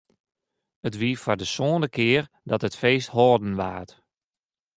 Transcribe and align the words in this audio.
It 0.87 0.95
wie 0.99 1.15
foar 1.21 1.39
de 1.41 1.47
sânde 1.55 1.87
kear 1.95 2.25
dat 2.49 2.65
it 2.67 2.79
feest 2.81 3.09
hâlden 3.15 3.53
waard. 3.59 3.91